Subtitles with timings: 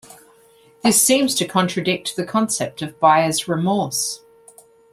[0.81, 4.23] This seems to contradict the concept of buyer's remorse.